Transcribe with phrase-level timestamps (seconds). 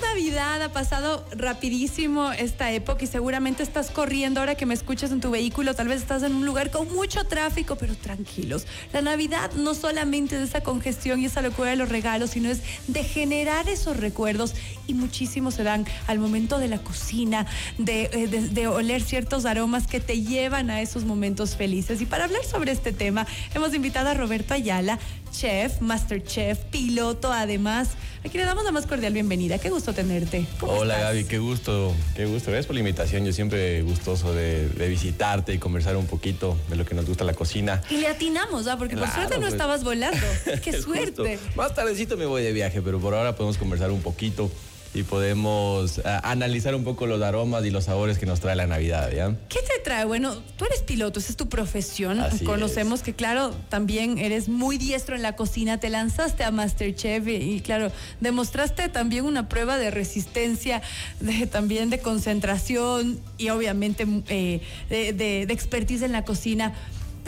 [0.00, 0.07] gusta.
[0.18, 5.20] Navidad, ha pasado rapidísimo esta época y seguramente estás corriendo ahora que me escuchas en
[5.20, 8.66] tu vehículo, tal vez estás en un lugar con mucho tráfico, pero tranquilos.
[8.92, 12.62] La Navidad no solamente es esa congestión y esa locura de los regalos, sino es
[12.88, 14.54] de generar esos recuerdos
[14.88, 17.46] y muchísimos se dan al momento de la cocina,
[17.78, 22.00] de, eh, de, de oler ciertos aromas que te llevan a esos momentos felices.
[22.00, 23.24] Y para hablar sobre este tema,
[23.54, 24.98] hemos invitado a Roberto Ayala,
[25.30, 27.90] chef, master chef, piloto además.
[28.24, 29.58] Aquí le damos la más cordial bienvenida.
[29.58, 30.46] Qué gusto tenerte.
[30.62, 31.08] Hola estás?
[31.08, 32.50] Gaby, qué gusto, qué gusto.
[32.50, 33.26] Gracias por la invitación.
[33.26, 37.24] Yo siempre gustoso de, de, visitarte y conversar un poquito de lo que nos gusta
[37.24, 37.82] la cocina.
[37.90, 38.76] Y le atinamos, ¿ah?
[38.78, 40.26] porque claro, por suerte no pues, estabas volando.
[40.64, 41.36] Qué suerte.
[41.36, 41.56] Justo.
[41.56, 44.50] Más tardecito me voy de viaje, pero por ahora podemos conversar un poquito
[44.94, 48.66] y podemos uh, analizar un poco los aromas y los sabores que nos trae la
[48.66, 49.36] Navidad, ¿ya?
[49.48, 50.04] ¿Qué te trae?
[50.04, 52.20] Bueno, tú eres piloto, esa es tu profesión.
[52.20, 53.04] Así Conocemos es.
[53.04, 57.60] que, claro, también eres muy diestro en la cocina, te lanzaste a Masterchef y, y
[57.60, 60.82] claro, demostraste también una prueba de resistencia,
[61.20, 66.74] de, también de concentración y obviamente eh, de, de, de expertise en la cocina.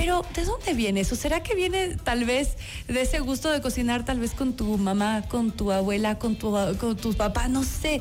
[0.01, 1.15] Pero ¿de dónde viene eso?
[1.15, 2.57] ¿Será que viene tal vez
[2.89, 6.53] de ese gusto de cocinar tal vez con tu mamá, con tu abuela, con tu,
[6.79, 6.97] con?
[7.51, 8.01] No sé.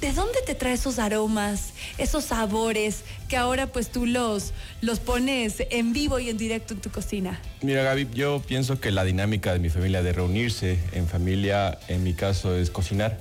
[0.00, 5.56] ¿De dónde te trae esos aromas, esos sabores que ahora pues tú los, los pones
[5.70, 7.38] en vivo y en directo en tu cocina?
[7.60, 12.02] Mira Gaby, yo pienso que la dinámica de mi familia de reunirse en familia, en
[12.02, 13.18] mi caso, es cocinar.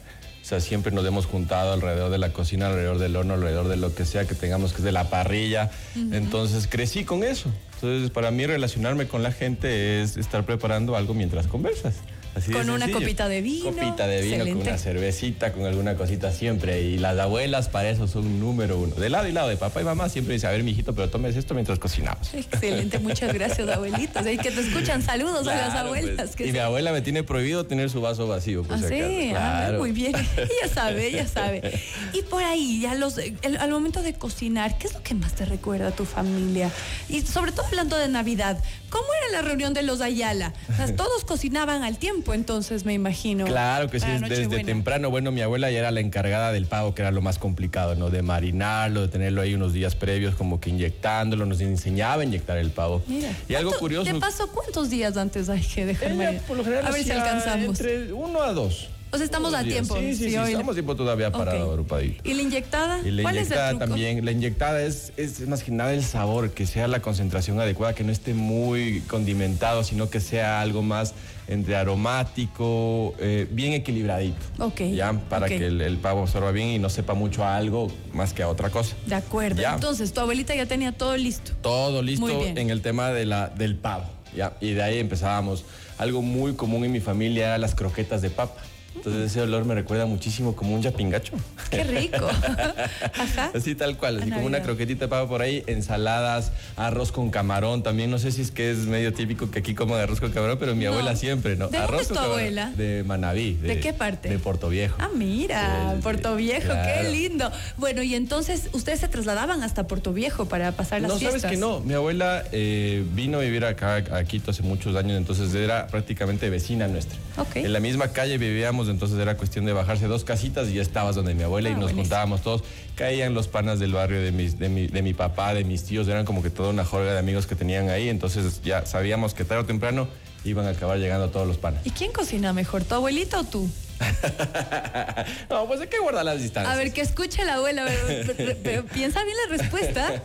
[0.49, 3.77] O sea, siempre nos hemos juntado alrededor de la cocina, alrededor del horno, alrededor de
[3.77, 5.69] lo que sea que tengamos, que es de la parrilla.
[5.95, 6.15] Uh -huh.
[6.15, 7.51] Entonces crecí con eso.
[7.75, 11.97] Entonces, para mí relacionarme con la gente es estar preparando algo mientras conversas.
[12.35, 13.71] Así con una copita de vino.
[13.71, 14.59] Copita de vino, Excelente.
[14.59, 16.81] con una cervecita, con alguna cosita siempre.
[16.81, 18.95] Y las abuelas para eso son número uno.
[18.95, 21.35] De lado y lado de papá y mamá siempre dice, a ver, mijito, pero tomes
[21.35, 22.33] esto mientras cocinamos.
[22.33, 24.25] Excelente, muchas gracias, abuelitos.
[24.25, 26.15] Es que te escuchan, saludos claro, a las abuelas.
[26.15, 28.63] Pues, que y mi abuela me tiene prohibido tener su vaso vacío.
[28.63, 29.75] Por ah, sí, claro.
[29.75, 30.13] ah, muy bien.
[30.37, 31.81] Ella sabe, ella sabe.
[32.13, 35.33] Y por ahí, ya los, el, al momento de cocinar, ¿qué es lo que más
[35.33, 36.71] te recuerda a tu familia?
[37.07, 40.53] Y sobre todo hablando de Navidad, ¿cómo era la reunión de los Ayala?
[40.71, 43.45] O sea, todos cocinaban al tiempo, entonces me imagino.
[43.45, 44.63] Claro que sí, desde buena.
[44.63, 45.09] temprano.
[45.09, 48.09] Bueno, mi abuela ya era la encargada del pavo, que era lo más complicado, ¿no?
[48.09, 52.57] De marinarlo, de tenerlo ahí unos días previos, como que inyectándolo, nos enseñaba a inyectar
[52.57, 53.01] el pavo.
[53.07, 54.11] Mira, y algo curioso.
[54.11, 54.47] ¿Qué pasó?
[54.49, 56.29] ¿Cuántos días antes hay que dejarme?
[56.29, 57.79] Ella, por lo general, a ver si alcanzamos.
[57.79, 58.89] Entre uno a dos.
[59.11, 59.95] O sea, estamos a tiempo.
[59.97, 61.61] Sí, sí, sí, sí estamos a tiempo todavía para okay.
[61.61, 62.29] agrupadito.
[62.29, 62.99] ¿Y la inyectada?
[62.99, 63.89] Y la ¿Cuál inyectada es el truco?
[63.91, 64.25] también.
[64.25, 68.03] La inyectada es, es más que nada el sabor, que sea la concentración adecuada, que
[68.03, 71.13] no esté muy condimentado, sino que sea algo más
[71.47, 74.37] entre aromático, eh, bien equilibradito.
[74.59, 74.81] Ok.
[74.93, 75.57] Ya, para okay.
[75.57, 78.47] que el, el, pavo absorba bien y no sepa mucho a algo más que a
[78.47, 78.95] otra cosa.
[79.07, 79.59] De acuerdo.
[79.59, 79.73] ¿Ya?
[79.73, 81.53] Entonces, tu abuelita ya tenía todo listo.
[81.61, 84.05] Todo listo en el tema de la, del pavo.
[84.35, 85.65] Ya, y de ahí empezábamos.
[85.99, 88.55] Algo muy común en mi familia era las croquetas de papa.
[88.95, 91.33] Entonces ese olor me recuerda muchísimo como un yapingacho.
[91.69, 92.27] Qué rico.
[93.17, 93.51] Ajá.
[93.55, 97.83] Así tal cual, así como una croquetita de papa por ahí, ensaladas, arroz con camarón
[97.83, 98.09] también.
[98.09, 100.57] No sé si es que es medio típico que aquí como de arroz con camarón,
[100.59, 100.91] pero mi no.
[100.91, 101.69] abuela siempre, ¿no?
[101.69, 102.71] ¿De arroz dónde es tu abuela?
[102.75, 103.53] De Manaví.
[103.53, 104.27] De, ¿De, qué parte?
[104.27, 104.95] De Puerto Viejo.
[104.99, 107.03] Ah, mira, sí, Puerto Viejo, claro.
[107.03, 107.51] qué lindo.
[107.77, 111.35] Bueno, y entonces ustedes se trasladaban hasta Puerto Viejo para pasar las no, fiestas.
[111.35, 111.79] No, sabes que no.
[111.81, 116.49] Mi abuela eh, vino a vivir acá a Quito hace muchos años, entonces era prácticamente
[116.49, 117.17] vecina nuestra.
[117.37, 117.65] Okay.
[117.65, 121.15] En la misma calle vivíamos, entonces era cuestión de bajarse dos casitas y ya estabas
[121.15, 122.03] donde mi abuela Ah, y nos buenísimo.
[122.03, 122.63] juntábamos todos.
[122.95, 126.07] Caían los panas del barrio de, mis, de, mi, de mi papá, de mis tíos,
[126.07, 129.45] eran como que toda una jorga de amigos que tenían ahí, entonces ya sabíamos que
[129.45, 130.07] tarde o temprano
[130.45, 131.85] iban a acabar llegando todos los panas.
[131.85, 133.69] ¿Y quién cocina mejor, tu abuelita o tú?
[135.49, 136.73] no, pues hay que guardar las distancias.
[136.73, 140.23] A ver, que escuche la abuela, pero, pero, pero piensa bien la respuesta.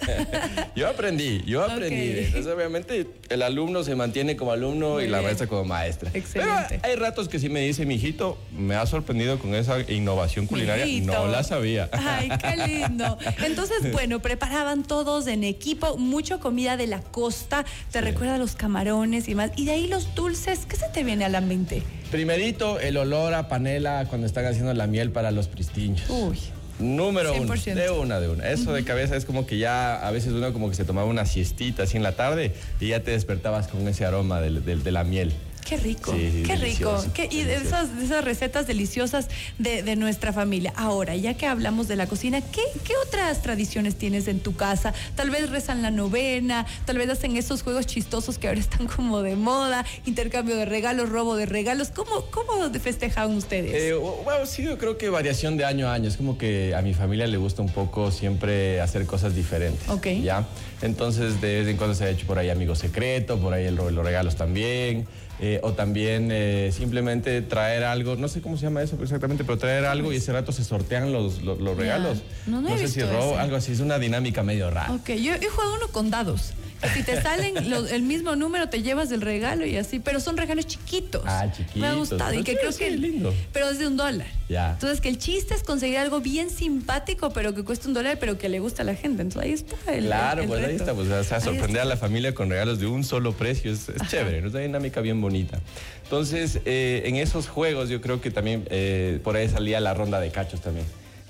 [0.76, 2.18] yo aprendí, yo aprendí.
[2.18, 5.26] Entonces, obviamente, el alumno se mantiene como alumno Muy y la bien.
[5.28, 6.10] maestra como maestra.
[6.14, 6.78] Excelente.
[6.80, 10.46] Pero hay ratos que sí me dice, mi hijito, me ha sorprendido con esa innovación
[10.46, 10.84] culinaria.
[10.84, 11.12] Mijito.
[11.12, 11.88] No la sabía.
[11.92, 13.18] Ay, qué lindo.
[13.44, 18.04] Entonces, bueno, preparaban todos en equipo, mucho comida de la costa, te Sí.
[18.04, 19.50] recuerda a los camarones y más.
[19.56, 21.82] Y de ahí los dulces, ¿qué se te viene a la mente?
[22.10, 26.08] Primerito, el olor a panela cuando están haciendo la miel para los pristinchos.
[26.08, 26.38] Uy,
[26.78, 27.54] Número uno.
[27.54, 27.74] 100%.
[27.74, 28.48] De una, de una.
[28.50, 31.24] Eso de cabeza es como que ya a veces uno como que se tomaba una
[31.24, 35.32] siestita así en la tarde y ya te despertabas con ese aroma de la miel.
[35.64, 37.04] Qué rico, Sí, qué rico.
[37.14, 39.28] Qué- y de esas, de esas recetas deliciosas
[39.58, 40.72] de, de nuestra familia.
[40.76, 44.92] Ahora, ya que hablamos de la cocina, ¿qué, ¿qué otras tradiciones tienes en tu casa?
[45.16, 49.22] Tal vez rezan la novena, tal vez hacen esos juegos chistosos que ahora están como
[49.22, 51.88] de moda, intercambio de regalos, robo de regalos.
[51.88, 53.72] ¿Cómo, cómo festejan ustedes?
[53.74, 56.08] Eh, bueno, sí, yo creo que variación de año a año.
[56.08, 59.88] Es como que a mi familia le gusta un poco siempre hacer cosas diferentes.
[59.88, 60.06] Ok.
[60.22, 60.46] ¿Ya?
[60.82, 63.76] Entonces, de vez en cuando se ha hecho por ahí amigo secreto, por ahí el
[63.76, 65.06] robo de los regalos también.
[65.40, 69.58] Eh, o también eh, simplemente traer algo, no sé cómo se llama eso exactamente, pero
[69.58, 72.22] traer algo y ese rato se sortean los, los, los regalos.
[72.46, 73.40] No, no sé si robo, ese.
[73.40, 74.92] algo así, es una dinámica medio rara.
[74.92, 76.52] Ok, yo he jugado uno con dados.
[76.84, 80.20] Que si te salen los- el mismo número, te llevas el regalo y así, pero
[80.20, 81.22] son regalos chiquitos.
[81.26, 81.96] Ah, Me ha chiquitos.
[81.96, 82.34] gustado.
[82.34, 82.90] Y que Sí, creo sí, que.
[82.92, 83.34] lindo.
[83.52, 84.26] Pero es de un dólar.
[84.48, 84.72] Ya.
[84.72, 88.36] Entonces, que el chiste es conseguir algo bien simpático, pero que cuesta un dólar, pero
[88.38, 89.22] que le gusta a la gente.
[89.22, 90.04] Entonces, ahí está el.
[90.06, 92.86] Claro, el pues ahí está, pues o sea, sorprender a la familia con regalos de
[92.86, 95.60] un solo precio es, es chévere, es una dinámica bien bonita.
[96.04, 100.20] Entonces, eh, en esos juegos yo creo que también eh, por ahí salía la ronda
[100.20, 100.84] de cachos también.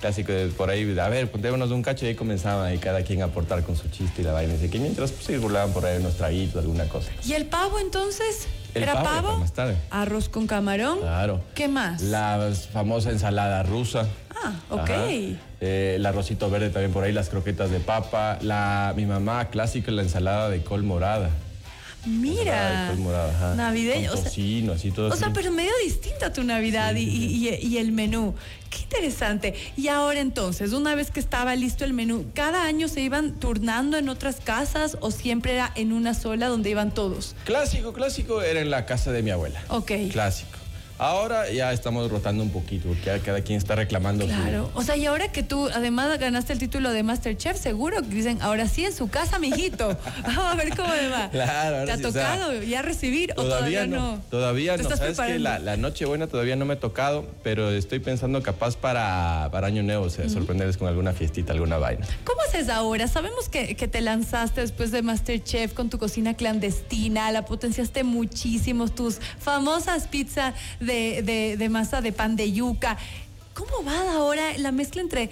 [0.04, 3.22] Clásico de por ahí, a ver, contémonos un cacho y ahí comenzaban ahí cada quien
[3.22, 4.52] a aportar con su chiste y la vaina.
[4.52, 7.10] Así que mientras pues, se burlaban por ahí unos traguitos, alguna cosa.
[7.24, 8.46] ¿Y el pavo entonces?
[8.74, 9.76] El ¿Era pavo, más tarde.
[9.88, 10.98] Arroz con camarón.
[10.98, 11.40] Claro.
[11.54, 12.02] ¿Qué más?
[12.02, 14.06] La famosa ensalada rusa.
[14.44, 14.90] Ah, ok.
[15.62, 18.38] Eh, el arrocito verde también por ahí, las croquetas de papa.
[18.42, 21.30] La, mi mamá, clásico, la ensalada de col morada.
[22.06, 22.94] Mira.
[22.98, 23.54] morada, ajá.
[23.54, 24.10] Navideño.
[24.10, 25.20] Con o sea- tocino, así todo O así.
[25.20, 27.04] sea, pero medio distinta tu Navidad y-
[27.48, 28.34] y el menú.
[28.70, 29.54] Qué interesante.
[29.76, 33.96] Y ahora entonces, una vez que estaba listo el menú, ¿cada año se iban turnando
[33.98, 37.36] en otras casas o siempre era en una sola donde iban todos?
[37.44, 39.62] Clásico, clásico era en la casa de mi abuela.
[39.68, 39.92] Ok.
[40.10, 40.58] Clásico.
[40.96, 44.70] Ahora ya estamos rotando un poquito, porque cada quien está reclamando su- Claro.
[44.74, 48.40] O sea, y ahora que tú además ganaste el título de Masterchef, seguro que dicen,
[48.42, 49.96] ahora sí en su casa, mijito.
[50.22, 51.30] Vamos a ver cómo le va.
[51.30, 54.84] Claro, ahora ¿Te ha sí, o sea, tocado ya recibir o Todavía, no, todavía ¿Te
[54.84, 54.88] no.
[54.90, 55.42] Sabes que preparando?
[55.42, 59.66] la, la noche buena todavía no me ha tocado, pero estoy pensando capaz para, para
[59.66, 62.06] Año Nuevo, o sea, sorprenderles con alguna fiestita, alguna vaina.
[62.24, 63.08] ¿Cómo haces ahora?
[63.08, 68.88] Sabemos que, que te lanzaste después de Masterchef con tu cocina clandestina, la potenciaste muchísimo,
[68.88, 72.96] tus famosas pizzas de, de- de masa de pan de yuca.
[73.54, 75.30] ¿Cómo va ahora la mezcla entre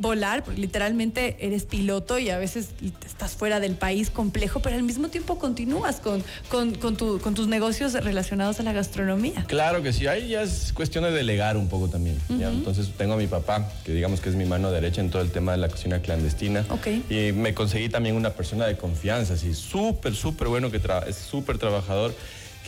[0.00, 2.68] volar, porque literalmente eres piloto y a veces
[3.04, 7.34] estás fuera del país complejo, pero al mismo tiempo continúas con, con, con tu- con
[7.34, 9.44] tus negocios relacionados a la gastronomía?
[9.48, 12.16] Claro que sí, ahí ya es cuestión de delegar un poco también.
[12.38, 12.48] ¿ya?
[12.48, 15.32] Entonces tengo a mi papá, que digamos que es mi mano derecha en todo el
[15.32, 16.64] tema de la cocina clandestina.
[16.70, 16.86] Ok.
[17.10, 21.58] Y me conseguí también una persona de confianza, así, súper, súper bueno, que es súper
[21.58, 22.14] trabajador,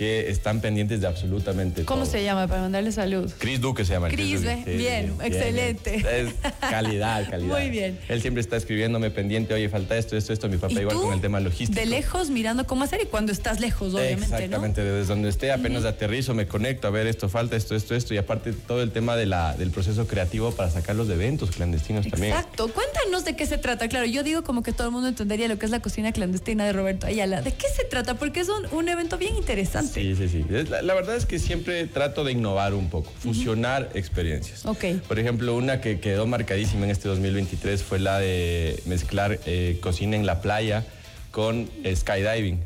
[0.01, 2.13] que están pendientes de absolutamente ¿Cómo todo.
[2.13, 3.31] se llama para mandarle salud?
[3.37, 4.09] Chris Duque se llama.
[4.09, 4.39] Duque.
[4.39, 4.77] ¿ve?
[4.79, 5.97] Bien, excelente.
[5.97, 7.59] Es calidad, calidad.
[7.59, 7.99] Muy bien.
[8.09, 10.49] Él siempre está escribiéndome pendiente, oye, falta esto, esto, esto.
[10.49, 11.03] Mi papá ¿Y igual tú?
[11.03, 11.79] con el tema logístico.
[11.79, 15.85] De lejos mirando cómo hacer y cuando estás lejos, obviamente, Exactamente, desde donde esté, apenas
[15.85, 18.15] aterrizo, me conecto a ver esto, falta esto, esto, esto.
[18.15, 22.07] Y aparte todo el tema de la, del proceso creativo para sacar los eventos clandestinos
[22.07, 22.13] ¿no?
[22.13, 22.33] también.
[22.33, 22.73] Exacto.
[22.73, 23.87] Cuéntanos de qué se trata.
[23.89, 26.65] Claro, yo digo como que todo el mundo entendería lo que es la cocina clandestina
[26.65, 27.43] de Roberto Ayala.
[27.43, 28.15] ¿De qué se trata?
[28.15, 29.90] Porque es un, un evento bien interesante.
[29.93, 30.45] Sí, sí, sí.
[30.69, 34.65] La, la verdad es que siempre trato de innovar un poco, fusionar experiencias.
[34.67, 34.85] Ok.
[35.09, 40.17] Por ejemplo, una que quedó marcadísima en este 2023 fue la de mezclar eh, cocina
[40.17, 40.85] en la playa
[41.31, 42.61] con skydiving.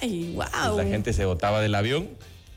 [0.00, 0.76] Ay, wow.
[0.76, 2.08] La gente se botaba del avión,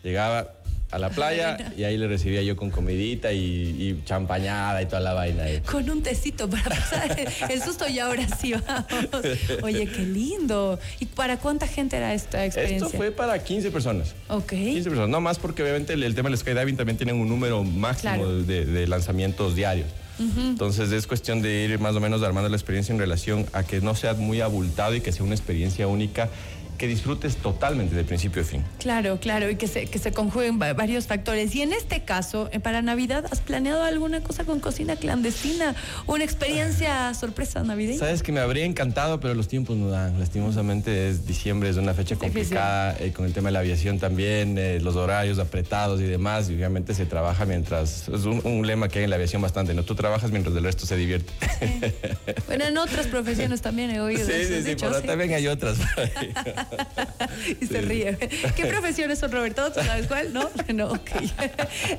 [0.03, 0.53] llegaba
[0.93, 4.99] a la playa y ahí le recibía yo con comidita y, y champañada y toda
[5.01, 5.43] la vaina.
[5.43, 5.59] ahí.
[5.61, 7.17] Con un tecito para pasar
[7.49, 9.25] el susto y ahora sí vamos.
[9.63, 10.79] Oye, qué lindo.
[10.99, 12.85] ¿Y para cuánta gente era esta experiencia?
[12.87, 14.13] Esto fue para 15 personas.
[14.29, 14.49] Ok.
[14.53, 17.63] 15 personas, no más porque obviamente el, el tema del skydiving también tiene un número
[17.63, 18.43] máximo Claro.
[18.43, 19.87] de, de lanzamientos diarios.
[20.19, 23.81] Entonces es cuestión de ir más o menos armando la experiencia en relación a que
[23.81, 26.29] no sea muy abultado y que sea una experiencia única
[26.83, 28.61] que disfrutes totalmente de principio a fin.
[28.77, 31.55] Claro, claro, y que se, que se conjuguen va- varios factores.
[31.55, 35.75] Y en este caso, eh, para Navidad, ¿has planeado alguna cosa con cocina clandestina?
[36.07, 37.99] ¿Una experiencia sorpresa navideña?
[37.99, 40.19] Sabes que me habría encantado, pero los tiempos no dan.
[40.19, 44.57] Lastimosamente es diciembre, es una fecha complicada, eh, con el tema de la aviación también,
[44.57, 48.89] eh, los horarios apretados y demás, y obviamente se trabaja mientras, es un, un lema
[48.89, 49.83] que hay en la aviación bastante, ¿no?
[49.83, 51.31] Tú trabajas mientras el resto se divierte.
[52.47, 54.27] Bueno, en otras profesiones también he oído.
[54.33, 55.07] Sí, sí, sí, ¿sí?
[55.07, 55.77] también hay otras.
[57.61, 58.17] y se ríe.
[58.55, 59.71] ¿Qué profesiones son, Roberto?
[59.71, 60.33] ¿Tú sabes cuál?
[60.33, 61.11] No, no, ok.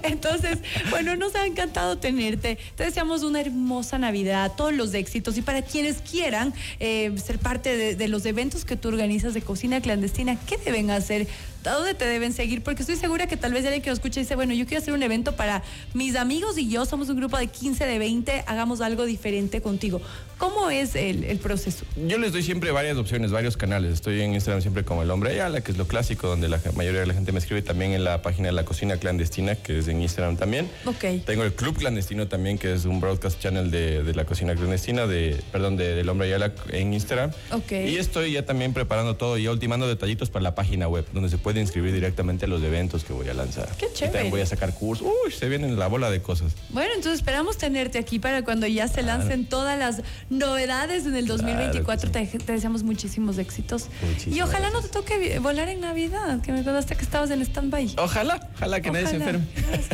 [0.02, 0.58] Entonces,
[0.90, 2.58] bueno, nos ha encantado tenerte.
[2.76, 5.36] Te deseamos una hermosa Navidad, todos los éxitos.
[5.36, 9.42] Y para quienes quieran eh, ser parte de, de los eventos que tú organizas de
[9.42, 11.26] cocina clandestina, ¿qué deben hacer?
[11.66, 12.62] ¿A dónde te deben seguir?
[12.62, 14.92] Porque estoy segura que tal vez alguien que nos escucha dice, bueno, yo quiero hacer
[14.92, 15.62] un evento para
[15.94, 20.00] mis amigos y yo, somos un grupo de 15, de 20, hagamos algo diferente contigo.
[20.38, 21.84] ¿Cómo es el, el proceso?
[22.06, 23.94] Yo les doy siempre varias opciones, varios canales.
[23.94, 27.00] Estoy en Instagram siempre como El Hombre Ayala, que es lo clásico, donde la mayoría
[27.00, 27.62] de la gente me escribe.
[27.62, 30.68] También en la página de la cocina clandestina, que es en Instagram también.
[30.84, 31.24] Ok.
[31.24, 35.06] Tengo el Club Clandestino también, que es un broadcast channel de, de la cocina clandestina,
[35.06, 37.30] de, perdón, de, del Hombre Ayala en Instagram.
[37.52, 37.72] Ok.
[37.72, 41.38] Y estoy ya también preparando todo y ultimando detallitos para la página web, donde se
[41.38, 43.68] puede puede inscribir directamente a los eventos que voy a lanzar.
[43.78, 44.30] Qué Y también chévere.
[44.30, 45.06] voy a sacar cursos.
[45.24, 46.52] Uy, se vienen la bola de cosas.
[46.70, 51.26] Bueno, entonces esperamos tenerte aquí para cuando ya se lancen todas las novedades en el
[51.28, 52.10] 2024.
[52.10, 53.86] Claro te, te deseamos muchísimos éxitos.
[54.04, 57.40] Muchísimas y ojalá no te toque volar en Navidad, que me contaste que estabas en
[57.42, 57.94] stand-by.
[57.98, 59.30] Ojalá, ojalá que nadie se Ojalá.
[59.38, 59.46] enferme.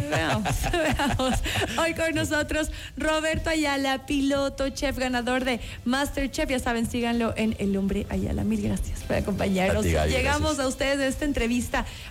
[0.09, 1.35] Veamos, veamos.
[1.79, 6.49] Hoy con nosotros Roberto Ayala, piloto, chef, ganador de Masterchef.
[6.49, 8.45] Ya saben, síganlo en El Hombre Ayala.
[8.45, 9.85] Mil gracias por acompañarnos.
[9.85, 10.64] A ti, Gaby, Llegamos gracias.
[10.64, 11.50] a ustedes de esta entrevista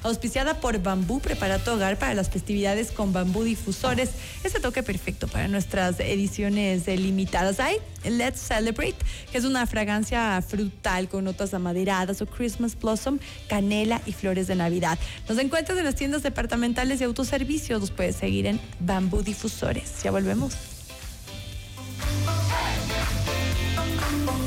[0.04, 1.20] auspiciada por Bambú.
[1.20, 4.12] Prepara tu hogar para las festividades con Bambú Difusores.
[4.44, 7.60] Ese toque perfecto para nuestras ediciones limitadas.
[7.60, 8.96] Hay Let's Celebrate,
[9.32, 14.56] que es una fragancia frutal con notas amaderadas o Christmas Blossom, canela y flores de
[14.56, 14.98] Navidad.
[15.28, 17.82] Nos encuentras en las tiendas departamentales y autoservicios.
[17.82, 20.04] Los puedes seguir en Bambú Difusores.
[20.04, 20.69] Ya volvemos.